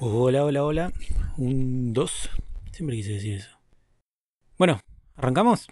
[0.00, 0.92] Hola, hola, hola.
[1.38, 2.30] Un, dos.
[2.70, 3.50] Siempre quise decir eso.
[4.56, 4.78] Bueno,
[5.16, 5.66] ¿arrancamos?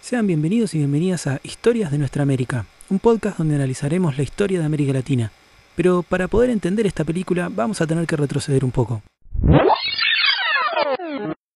[0.00, 4.58] Sean bienvenidos y bienvenidas a Historias de Nuestra América, un podcast donde analizaremos la historia
[4.58, 5.32] de América Latina.
[5.74, 9.02] Pero para poder entender esta película vamos a tener que retroceder un poco.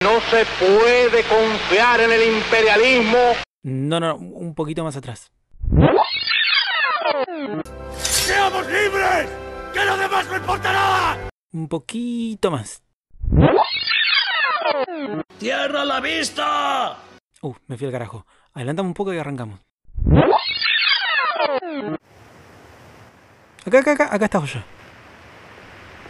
[0.03, 3.17] No se puede confiar en el imperialismo.
[3.63, 5.31] No, no, un poquito más atrás.
[8.21, 9.29] ¡Seamos libres!
[9.73, 11.17] ¡Que lo demás no importa nada!
[11.53, 12.83] Un poquito más.
[15.39, 16.97] ¡Tierra a la vista!
[17.41, 18.27] Uh, me fui al carajo.
[18.53, 19.59] Adelantamos un poco y arrancamos.
[23.65, 24.59] Acá, acá, acá, acá está yo.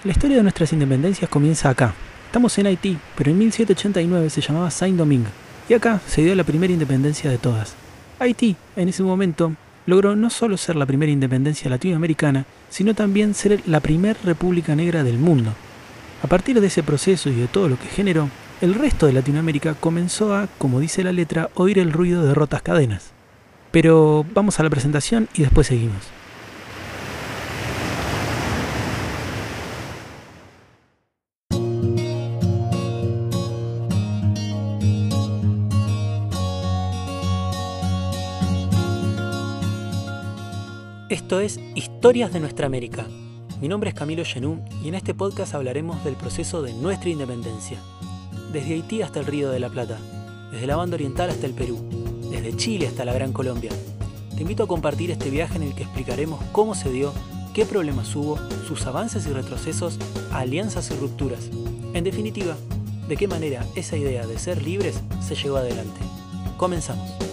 [0.04, 1.94] La historia de nuestras independencias comienza acá.
[2.26, 5.30] Estamos en Haití, pero en 1789 se llamaba Saint-Domingue.
[5.70, 7.74] Y acá se dio la primera independencia de todas.
[8.20, 13.62] Haití, en ese momento, logró no solo ser la primera independencia latinoamericana, sino también ser
[13.68, 15.54] la primera república negra del mundo.
[16.24, 18.30] A partir de ese proceso y de todo lo que generó,
[18.62, 22.62] el resto de Latinoamérica comenzó a, como dice la letra, oír el ruido de rotas
[22.62, 23.12] cadenas.
[23.72, 26.21] Pero vamos a la presentación y después seguimos.
[41.32, 43.08] Esto es Historias de Nuestra América.
[43.62, 47.78] Mi nombre es Camilo Genú y en este podcast hablaremos del proceso de nuestra independencia.
[48.52, 49.98] Desde Haití hasta el Río de la Plata,
[50.52, 51.80] desde la banda oriental hasta el Perú,
[52.30, 53.72] desde Chile hasta la Gran Colombia.
[54.36, 57.14] Te invito a compartir este viaje en el que explicaremos cómo se dio,
[57.54, 60.00] qué problemas hubo, sus avances y retrocesos,
[60.34, 61.50] alianzas y rupturas.
[61.94, 62.58] En definitiva,
[63.08, 66.02] de qué manera esa idea de ser libres se llevó adelante.
[66.58, 67.31] Comenzamos.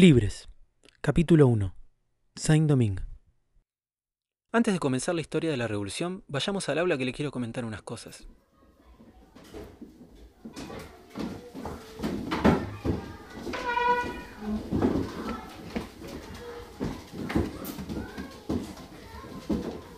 [0.00, 0.48] Libres.
[1.00, 1.74] Capítulo 1.
[2.36, 3.02] Saint-Domingue.
[4.52, 7.64] Antes de comenzar la historia de la revolución, vayamos al aula que le quiero comentar
[7.64, 8.28] unas cosas.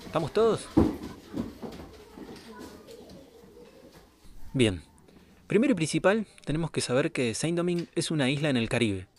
[0.07, 0.67] ¿Estamos todos?
[4.55, 4.81] Bien.
[5.47, 9.10] Primero y principal, tenemos que saber que Saint-Domingue es una isla en el Caribe,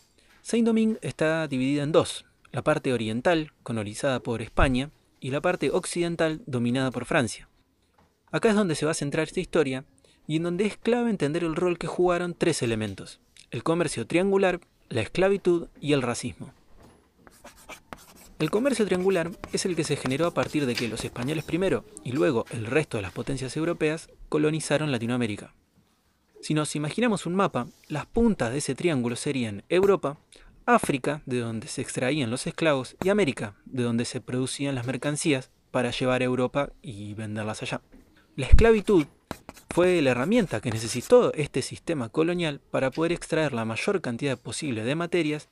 [0.42, 6.42] Saint-Domingue está dividida en dos, la parte oriental, colonizada por España, y la parte occidental,
[6.46, 7.48] dominada por Francia.
[8.32, 9.84] Acá es donde se va a centrar esta historia,
[10.26, 13.20] y en donde es clave entender el rol que jugaron tres elementos,
[13.52, 16.52] el comercio triangular, la esclavitud y el racismo.
[18.40, 21.84] El comercio triangular es el que se generó a partir de que los españoles primero
[22.02, 25.54] y luego el resto de las potencias europeas colonizaron Latinoamérica.
[26.42, 30.18] Si nos imaginamos un mapa, las puntas de ese triángulo serían Europa,
[30.66, 35.52] África, de donde se extraían los esclavos, y América, de donde se producían las mercancías
[35.70, 37.80] para llevar a Europa y venderlas allá.
[38.34, 39.06] La esclavitud
[39.70, 44.82] fue la herramienta que necesitó este sistema colonial para poder extraer la mayor cantidad posible
[44.82, 45.48] de materias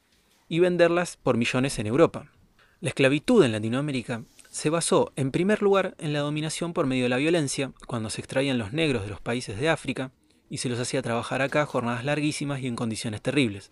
[0.49, 2.33] y venderlas por millones en Europa.
[2.81, 7.11] La esclavitud en Latinoamérica se basó en primer lugar en la dominación por medio de
[7.11, 10.11] la violencia, cuando se extraían los negros de los países de África,
[10.51, 13.71] y se los hacía trabajar acá jornadas larguísimas y en condiciones terribles.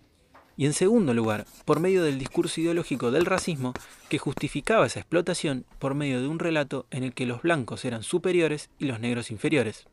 [0.57, 3.75] Y en segundo lugar, por medio del discurso ideológico del racismo
[4.09, 8.03] que justificaba esa explotación por medio de un relato en el que los blancos eran
[8.03, 9.87] superiores y los negros inferiores.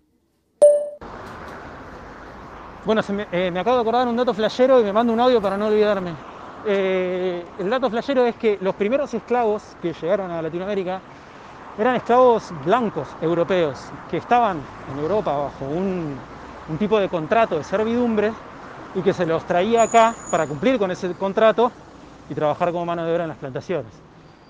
[2.86, 5.42] Bueno, me, eh, me, acabo de acordar un dato flashero y me mando un audio
[5.42, 6.14] para no olvidarme.
[6.68, 11.02] Eh, el dato flashero es que los primeros esclavos que llegaron a Latinoamérica
[11.78, 13.80] eran esclavos blancos europeos
[14.10, 16.18] que estaban en Europa bajo un
[16.68, 18.32] un tipo de contrato de servidumbre
[18.96, 21.72] y que se los traía acá para cumplir con ese contrato
[22.30, 23.92] y trabajar como mano de obra en las plantaciones.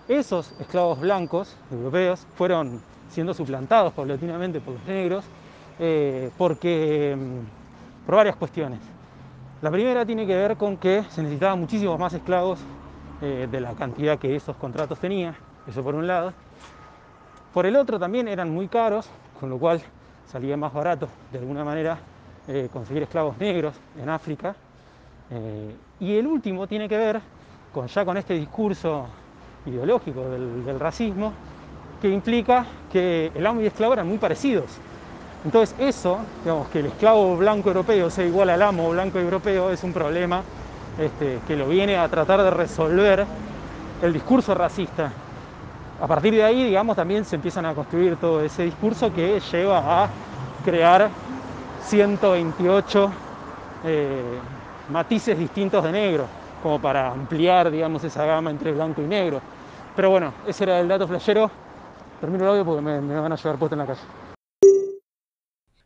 [0.08, 5.26] Esos esclavos blancos europeos fueron siendo suplantados paulatinamente por los negros
[5.80, 8.80] eh, porque, mm, por varias cuestiones.
[9.62, 12.60] La primera tiene que ver con que se necesitaban muchísimos más esclavos
[13.22, 15.36] eh, de la cantidad que esos contratos tenían,
[15.68, 16.34] eso por un lado.
[17.54, 19.82] Por el otro también eran muy caros, con lo cual
[20.28, 21.98] salía más barato de alguna manera
[22.48, 24.56] eh, conseguir esclavos negros en África.
[25.32, 27.22] Eh, y el último tiene que ver
[27.74, 29.08] con ya con este discurso
[29.66, 31.34] ideológico del, racismo
[32.02, 34.78] que implica que el amo y el esclavo eran muy parecidos.
[35.44, 39.84] Entonces eso, digamos, que el esclavo blanco europeo sea igual al amo blanco europeo es
[39.84, 40.42] un problema
[41.00, 43.26] este, que lo viene a tratar de resolver
[44.02, 45.12] el discurso racista
[46.02, 50.04] a partir de ahí, digamos, también se empiezan a construir todo ese discurso que lleva
[50.04, 50.10] a
[50.66, 51.10] crear
[51.86, 53.12] 128
[53.84, 54.40] eh,
[54.90, 56.28] matices distintos de negro,
[56.64, 59.42] como para ampliar, digamos, esa gama entre blanco y negro.
[59.96, 61.50] Pero bueno, ese era el dato flashero.
[62.20, 64.02] Termino el audio porque me, me van a llevar puesto en la calle.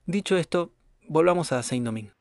[0.05, 0.71] Dicho esto,
[1.07, 2.13] volvamos a Saint-Domingue.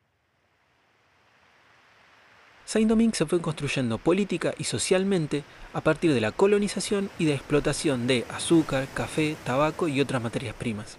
[2.64, 5.42] Saint-Domingue se fue construyendo política y socialmente
[5.72, 10.54] a partir de la colonización y de explotación de azúcar, café, tabaco y otras materias
[10.54, 10.98] primas.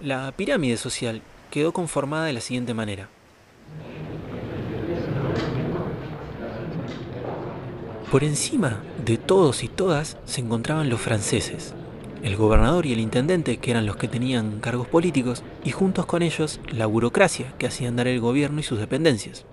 [0.00, 1.20] La pirámide social
[1.52, 3.10] quedó conformada de la siguiente manera.
[8.10, 11.74] Por encima de todos y todas se encontraban los franceses,
[12.22, 16.22] el gobernador y el intendente, que eran los que tenían cargos políticos, y juntos con
[16.22, 19.44] ellos la burocracia, que hacía andar el gobierno y sus dependencias.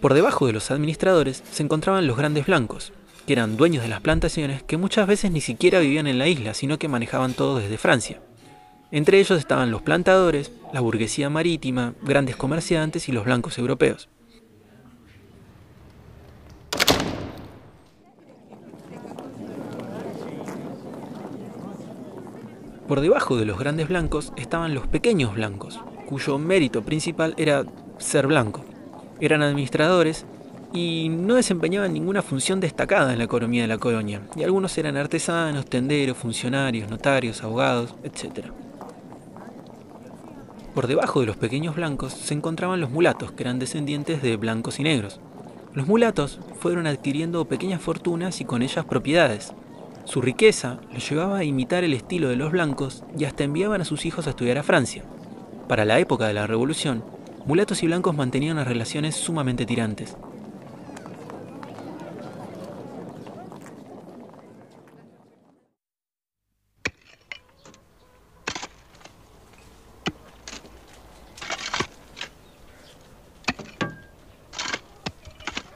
[0.00, 2.94] Por debajo de los administradores se encontraban los grandes blancos,
[3.30, 6.52] que eran dueños de las plantaciones que muchas veces ni siquiera vivían en la isla,
[6.52, 8.20] sino que manejaban todo desde Francia.
[8.90, 14.08] Entre ellos estaban los plantadores, la burguesía marítima, grandes comerciantes y los blancos europeos.
[22.88, 25.78] Por debajo de los grandes blancos estaban los pequeños blancos,
[26.08, 27.64] cuyo mérito principal era
[27.98, 28.64] ser blanco.
[29.20, 30.26] Eran administradores
[30.72, 34.96] y no desempeñaban ninguna función destacada en la economía de la colonia, y algunos eran
[34.96, 38.46] artesanos, tenderos, funcionarios, notarios, abogados, etc.
[40.74, 44.78] Por debajo de los pequeños blancos se encontraban los mulatos, que eran descendientes de blancos
[44.80, 45.20] y negros.
[45.74, 49.52] Los mulatos fueron adquiriendo pequeñas fortunas y con ellas propiedades,
[50.10, 53.84] su riqueza los llevaba a imitar el estilo de los blancos y hasta enviaban a
[53.84, 55.04] sus hijos a estudiar a Francia.
[55.68, 57.04] Para la época de la Revolución,
[57.46, 60.16] mulatos y blancos mantenían unas relaciones sumamente tirantes.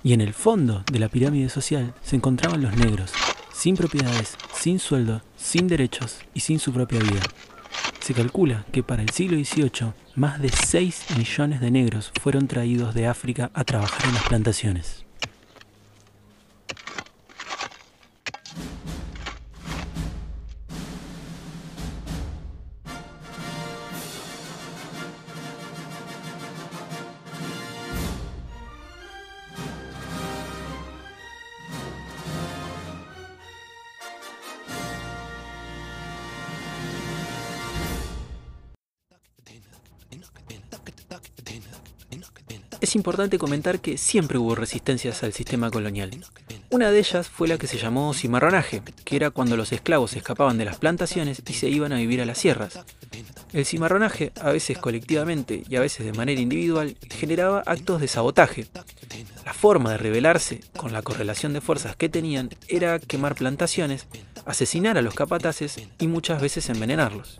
[0.04, 3.10] Y en el fondo de la pirámide social se encontraban los negros,
[3.54, 7.22] sin propiedades, sin sueldo, sin derechos y sin su propia vida.
[8.00, 12.94] Se calcula que para el siglo XVIII más de 6 millones de negros fueron traídos
[12.94, 15.03] de África a trabajar en las plantaciones.
[42.84, 46.10] Es importante comentar que siempre hubo resistencias al sistema colonial.
[46.68, 50.58] Una de ellas fue la que se llamó cimarronaje, que era cuando los esclavos escapaban
[50.58, 52.80] de las plantaciones y se iban a vivir a las sierras.
[53.54, 58.66] El cimarronaje, a veces colectivamente y a veces de manera individual, generaba actos de sabotaje.
[59.46, 64.08] La forma de rebelarse, con la correlación de fuerzas que tenían, era quemar plantaciones,
[64.44, 67.38] asesinar a los capataces y muchas veces envenenarlos.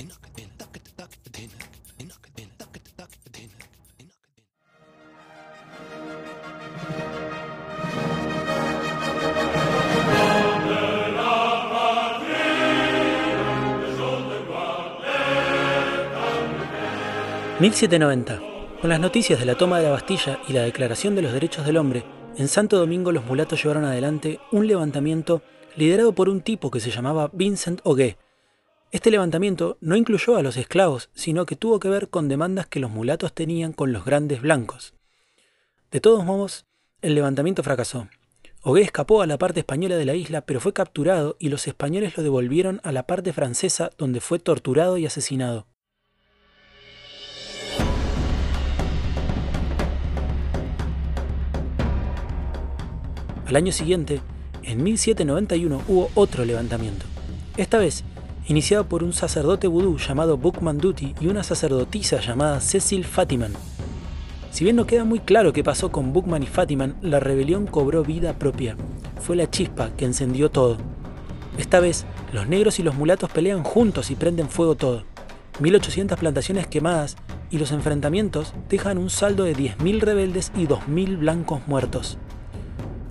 [17.65, 18.43] 1790.
[18.83, 21.65] Con las noticias de la toma de la Bastilla y la Declaración de los Derechos
[21.65, 22.05] del Hombre,
[22.37, 25.41] en Santo Domingo los mulatos llevaron adelante un levantamiento
[25.75, 28.19] liderado por un tipo que se llamaba Vincent Ogué.
[28.91, 32.81] Este levantamiento no incluyó a los esclavos, sino que tuvo que ver con demandas que
[32.81, 34.93] los mulatos tenían con los grandes blancos.
[35.91, 36.67] De todos modos,
[37.01, 38.09] el levantamiento fracasó.
[38.61, 42.15] Ogué escapó a la parte española de la isla, pero fue capturado y los españoles
[42.19, 45.67] lo devolvieron a la parte francesa, donde fue torturado y asesinado.
[53.55, 54.21] Al año siguiente,
[54.65, 57.07] en 1791, hubo otro levantamiento.
[57.57, 58.03] Esta vez,
[58.49, 63.53] iniciado por un sacerdote vudú llamado Bookman Duty y una sacerdotisa llamada Cecil Fatiman.
[64.51, 68.03] Si bien no queda muy claro qué pasó con Bookman y Fatiman, la rebelión cobró
[68.03, 68.77] vida propia.
[69.21, 70.79] Fue la chispa que encendió todo.
[71.57, 75.05] Esta vez, los negros y los mulatos pelean juntos y prenden fuego todo.
[75.61, 77.15] 1800 plantaciones quemadas
[77.53, 82.19] y los enfrentamientos dejan un saldo de 10.000 rebeldes y 2.000 blancos muertos.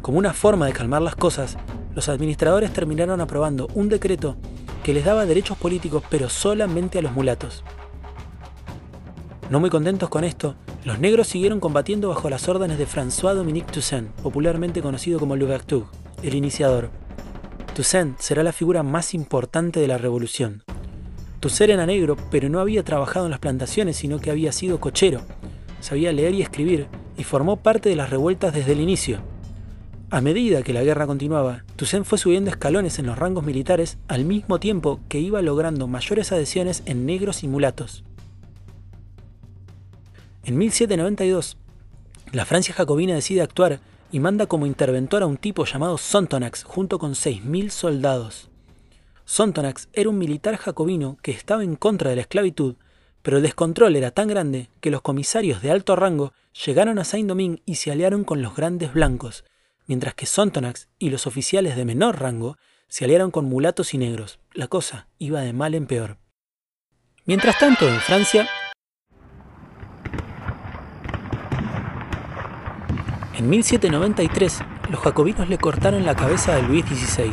[0.04, 1.58] Como una forma de calmar las cosas,
[1.96, 4.36] los administradores terminaron aprobando un decreto
[4.84, 7.64] que les daba derechos políticos pero solamente a los mulatos.
[9.50, 13.72] No muy contentos con esto, los negros siguieron combatiendo bajo las órdenes de François Dominique
[13.72, 15.86] Toussaint, popularmente conocido como Louverture,
[16.22, 16.90] el iniciador.
[17.74, 20.64] Toussaint será la figura más importante de la revolución.
[21.40, 25.22] Toussaint era negro, pero no había trabajado en las plantaciones, sino que había sido cochero.
[25.80, 29.32] Sabía leer y escribir y formó parte de las revueltas desde el inicio.
[30.14, 34.26] A medida que la guerra continuaba, Toussaint fue subiendo escalones en los rangos militares al
[34.26, 38.04] mismo tiempo que iba logrando mayores adhesiones en negros y mulatos.
[40.44, 41.58] En 1792,
[42.32, 43.80] la Francia jacobina decide actuar
[44.12, 48.52] y manda como interventor a un tipo llamado Sontonax junto con 6.000 soldados.
[49.26, 52.76] Sontonax era un militar jacobino que estaba en contra de la esclavitud,
[53.24, 57.64] pero el descontrol era tan grande que los comisarios de alto rango llegaron a Saint-Domingue
[57.66, 59.44] y se aliaron con los grandes blancos,
[59.88, 64.40] mientras que Sontonax y los oficiales de menor rango se aliaron con mulatos y negros.
[64.54, 66.18] La cosa iba de mal en peor.
[67.26, 68.48] Mientras tanto, en Francia,
[73.36, 74.60] en 1793,
[74.92, 77.32] los jacobinos le cortaron la cabeza a Luis XVI.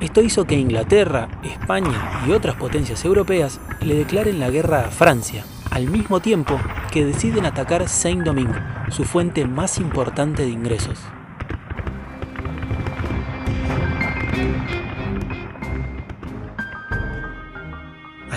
[0.00, 5.44] Esto hizo que Inglaterra, España y otras potencias europeas le declaren la guerra a Francia,
[5.70, 6.60] al mismo tiempo
[6.90, 8.60] que deciden atacar Saint-Domingue,
[8.90, 10.98] su fuente más importante de ingresos.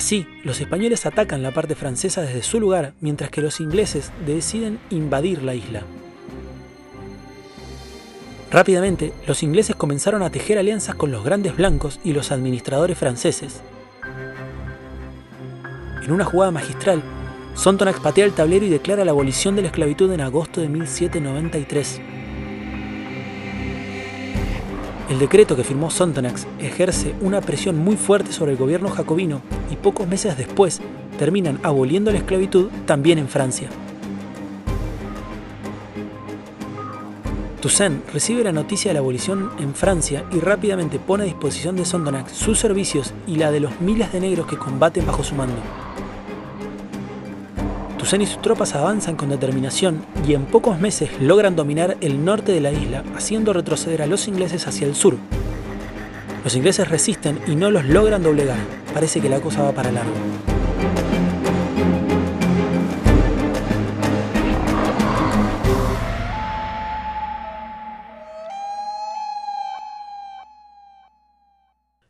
[0.05, 4.77] Así, los españoles atacan la parte francesa desde su lugar, mientras que los ingleses deciden
[4.91, 5.81] invadir la isla.
[8.51, 13.63] Rápidamente, los ingleses comenzaron a tejer alianzas con los grandes blancos y los administradores franceses.
[16.03, 17.01] En una jugada magistral,
[17.55, 22.01] Sontonax patea el tablero y declara la abolición de la esclavitud en agosto de 1793.
[25.09, 29.75] El decreto que firmó Sontonax ejerce una presión muy fuerte sobre el gobierno jacobino y
[29.75, 30.81] pocos meses después
[31.19, 33.69] terminan aboliendo la esclavitud también en Francia.
[37.61, 41.85] Toussaint recibe la noticia de la abolición en Francia y rápidamente pone a disposición de
[41.85, 45.61] Sontonax sus servicios y la de los miles de negros que combaten bajo su mando.
[48.13, 52.61] Y sus tropas avanzan con determinación y en pocos meses logran dominar el norte de
[52.61, 55.17] la isla, haciendo retroceder a los ingleses hacia el sur.
[56.45, 58.59] Los ingleses resisten y no los logran doblegar.
[58.93, 60.13] Parece que la cosa va para largo.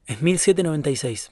[0.06, 1.32] Es 1796.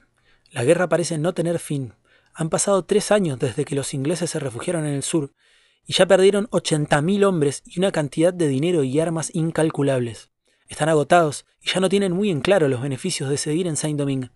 [0.51, 1.93] La guerra parece no tener fin,
[2.34, 5.34] han pasado tres años desde que los ingleses se refugiaron en el sur
[5.86, 10.32] y ya perdieron 80.000 hombres y una cantidad de dinero y armas incalculables.
[10.68, 14.32] Están agotados y ya no tienen muy en claro los beneficios de seguir en Saint-Domingue.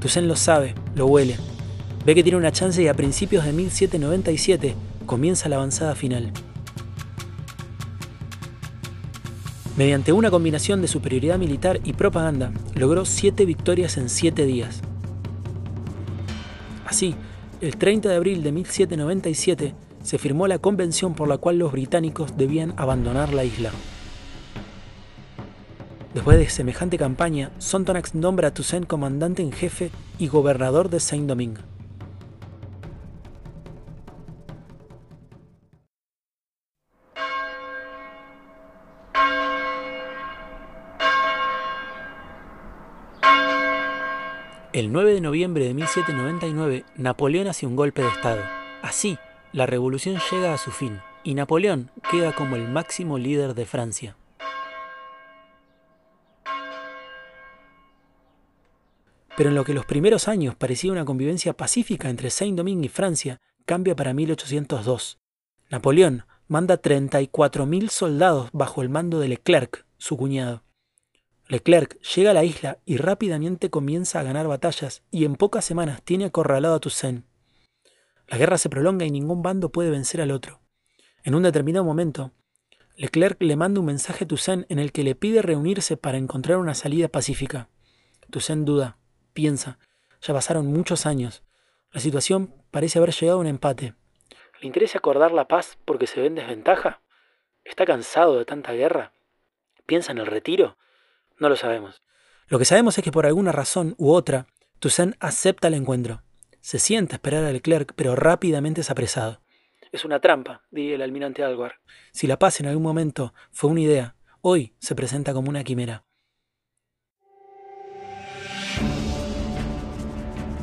[0.00, 1.36] Toussaint lo sabe, lo huele.
[2.04, 4.74] Ve que tiene una chance y a principios de 1797
[5.06, 6.32] comienza la avanzada final.
[9.78, 14.80] Mediante una combinación de superioridad militar y propaganda, logró siete victorias en siete días.
[16.84, 17.14] Así,
[17.60, 22.36] el 30 de abril de 1797 se firmó la convención por la cual los británicos
[22.36, 23.70] debían abandonar la isla.
[26.12, 31.67] Después de semejante campaña, Sontonax nombra a Toussaint comandante en jefe y gobernador de Saint-Domingue.
[44.78, 48.40] El 9 de noviembre de 1799, Napoleón hace un golpe de Estado.
[48.80, 49.18] Así,
[49.52, 54.16] la revolución llega a su fin y Napoleón queda como el máximo líder de Francia.
[59.36, 63.40] Pero en lo que los primeros años parecía una convivencia pacífica entre Saint-Domingue y Francia,
[63.66, 65.18] cambia para 1802.
[65.70, 70.62] Napoleón manda 34.000 soldados bajo el mando de Leclerc, su cuñado.
[71.48, 76.02] Leclerc llega a la isla y rápidamente comienza a ganar batallas y en pocas semanas
[76.02, 77.24] tiene acorralado a Toussaint.
[78.26, 80.60] La guerra se prolonga y ningún bando puede vencer al otro.
[81.24, 82.32] En un determinado momento,
[82.96, 86.58] Leclerc le manda un mensaje a Toussaint en el que le pide reunirse para encontrar
[86.58, 87.70] una salida pacífica.
[88.30, 88.98] Toussaint duda,
[89.32, 89.78] piensa,
[90.20, 91.42] ya pasaron muchos años.
[91.92, 93.94] La situación parece haber llegado a un empate.
[94.60, 97.00] ¿Le interesa acordar la paz porque se ve en desventaja?
[97.64, 99.14] ¿Está cansado de tanta guerra?
[99.86, 100.76] ¿Piensa en el retiro?
[101.38, 102.02] No lo sabemos.
[102.48, 104.46] Lo que sabemos es que por alguna razón u otra,
[104.78, 106.22] Toussaint acepta el encuentro.
[106.60, 109.40] Se sienta a esperar a Leclerc, pero rápidamente es apresado.
[109.92, 111.76] Es una trampa, diría el almirante Alvar.
[112.12, 116.04] Si la paz en algún momento fue una idea, hoy se presenta como una quimera.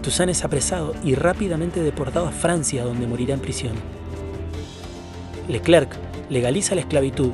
[0.02, 3.76] Toussaint es apresado y rápidamente deportado a Francia, donde morirá en prisión.
[5.48, 5.96] Leclerc
[6.30, 7.32] legaliza la esclavitud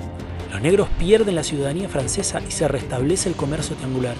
[0.52, 4.16] Los negros pierden la ciudadanía francesa y se restablece el comercio triangular.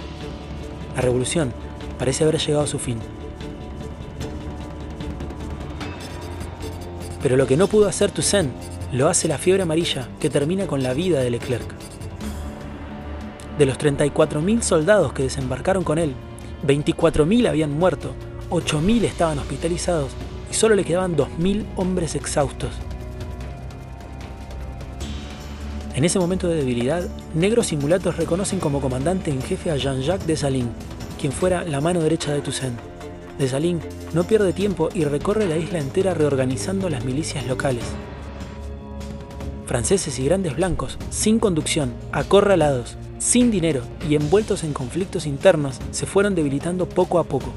[0.96, 1.52] La revolución
[1.98, 2.98] parece haber llegado a su fin.
[7.22, 8.50] Pero lo que no pudo hacer Toussaint
[8.92, 11.70] lo hace la fiebre amarilla que termina con la vida de Leclerc.
[13.58, 16.14] De los 34.000 soldados que desembarcaron con él,
[16.66, 18.14] 24.000 habían muerto,
[18.48, 20.12] 8.000 estaban hospitalizados
[20.50, 22.70] y solo le quedaban 2.000 hombres exhaustos.
[25.94, 30.26] En ese momento de debilidad, negros y mulatos reconocen como comandante en jefe a Jean-Jacques
[30.26, 30.70] Dessalines,
[31.20, 32.78] quien fuera la mano derecha de Toussaint.
[33.38, 33.84] Dessalines
[34.14, 37.84] no pierde tiempo y recorre la isla entera reorganizando las milicias locales.
[39.66, 46.06] Franceses y grandes blancos, sin conducción, acorralados, sin dinero y envueltos en conflictos internos, se
[46.06, 47.52] fueron debilitando poco a poco.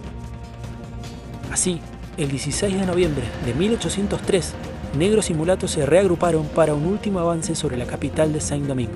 [1.52, 1.80] Así,
[2.18, 4.54] el 16 de noviembre de 1803,
[4.96, 8.94] negros y mulatos se reagruparon para un último avance sobre la capital de Saint-Domingue.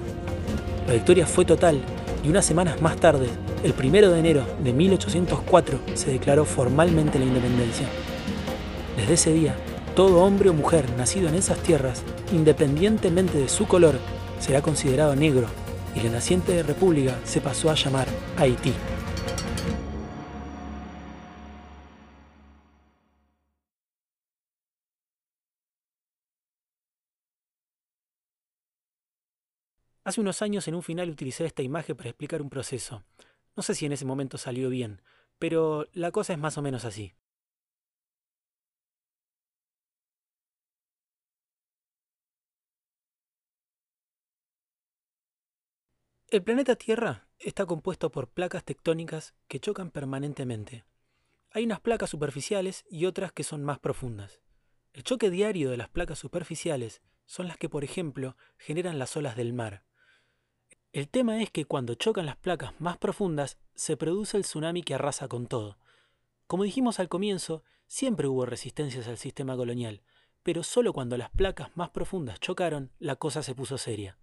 [0.87, 1.81] La victoria fue total
[2.23, 3.27] y unas semanas más tarde,
[3.63, 7.87] el 1 de enero de 1804, se declaró formalmente la independencia.
[8.97, 9.55] Desde ese día,
[9.95, 12.03] todo hombre o mujer nacido en esas tierras,
[12.33, 13.95] independientemente de su color,
[14.39, 15.47] será considerado negro
[15.95, 18.73] y la naciente república se pasó a llamar Haití.
[30.03, 33.03] Hace unos años en un final utilicé esta imagen para explicar un proceso.
[33.55, 35.01] No sé si en ese momento salió bien,
[35.37, 37.13] pero la cosa es más o menos así.
[46.27, 50.85] El planeta Tierra está compuesto por placas tectónicas que chocan permanentemente.
[51.49, 54.39] Hay unas placas superficiales y otras que son más profundas.
[54.93, 59.35] El choque diario de las placas superficiales son las que, por ejemplo, generan las olas
[59.35, 59.88] del mar.
[60.91, 64.95] El tema es que cuando chocan las placas más profundas, se produce el tsunami que
[64.95, 65.77] arrasa con todo.
[66.47, 70.01] Como dijimos al comienzo, siempre hubo resistencias al sistema colonial,
[70.41, 74.17] pero solo cuando las placas más profundas chocaron, la cosa se puso seria.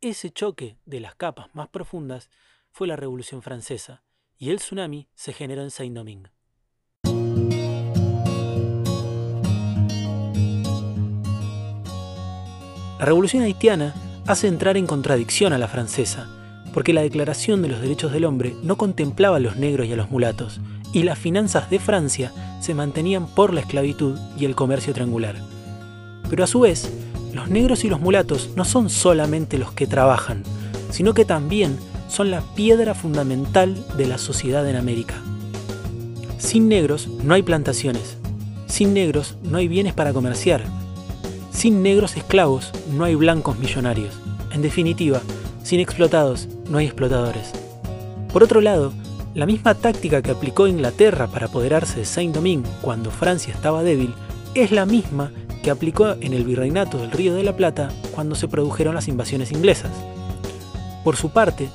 [0.00, 2.30] Ese choque de las capas más profundas
[2.70, 4.02] fue la Revolución Francesa,
[4.38, 6.30] y el tsunami se generó en Saint-Domingue.
[12.98, 13.94] La Revolución Haitiana
[14.26, 16.28] hace entrar en contradicción a la francesa,
[16.72, 19.96] porque la Declaración de los Derechos del Hombre no contemplaba a los negros y a
[19.96, 20.60] los mulatos,
[20.92, 25.36] y las finanzas de Francia se mantenían por la esclavitud y el comercio triangular.
[26.28, 26.90] Pero a su vez,
[27.32, 30.42] los negros y los mulatos no son solamente los que trabajan,
[30.90, 35.14] sino que también son la piedra fundamental de la sociedad en América.
[36.38, 38.18] Sin negros no hay plantaciones,
[38.66, 40.62] sin negros no hay bienes para comerciar,
[41.52, 44.14] sin negros esclavos no hay blancos millonarios.
[44.52, 45.20] En definitiva,
[45.62, 47.52] sin explotados no hay explotadores.
[48.32, 48.92] Por otro lado,
[49.34, 54.14] la misma táctica que aplicó Inglaterra para apoderarse de Saint-Domingue cuando Francia estaba débil
[54.54, 55.30] es la misma
[55.62, 59.52] que aplicó en el virreinato del Río de la Plata cuando se produjeron las invasiones
[59.52, 59.92] inglesas.
[61.04, 61.68] Por su parte,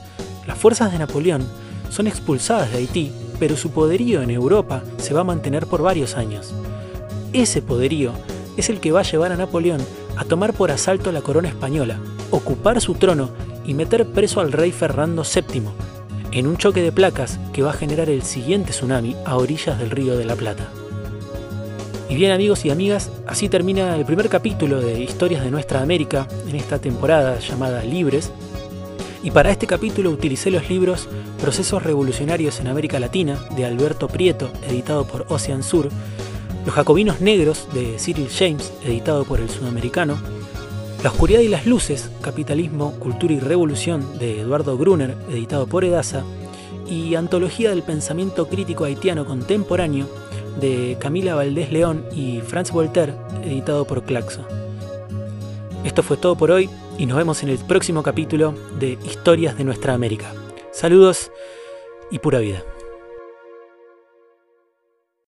[0.46, 1.48] las fuerzas de Napoleón
[1.90, 6.16] son expulsadas de Haití, pero su poderío en Europa se va a mantener por varios
[6.16, 6.54] años.
[7.34, 8.12] Ese poderío
[8.58, 9.82] es el que va a llevar a Napoleón
[10.17, 12.00] a tomar por asalto la corona española,
[12.32, 13.30] ocupar su trono
[13.65, 15.63] y meter preso al rey Fernando VII,
[16.32, 19.91] en un choque de placas que va a generar el siguiente tsunami a orillas del
[19.91, 20.67] río de la Plata.
[22.10, 26.28] Y bien amigos y amigas, así termina el primer capítulo de Historias de Nuestra América
[26.48, 28.32] en esta temporada llamada Libres.
[29.24, 31.10] Y para este capítulo utilicé los libros
[31.41, 35.89] Procesos Revolucionarios en América Latina de Alberto Prieto, editado por Ocean Sur,
[36.67, 40.17] los Jacobinos Negros de Cyril James, editado por el Sudamericano.
[41.01, 46.25] La Oscuridad y las Luces, Capitalismo, Cultura y Revolución de Eduardo Gruner, editado por Edasa.
[46.86, 50.08] Y Antología del Pensamiento Crítico Haitiano Contemporáneo
[50.60, 53.13] de Camila Valdés León y Franz Voltaire,
[53.45, 54.45] editado por Claxo.
[55.86, 59.63] Esto fue todo por hoy y nos vemos en el próximo capítulo de Historias de
[59.63, 60.34] Nuestra América.
[60.73, 61.32] Saludos
[62.12, 62.62] y pura vida.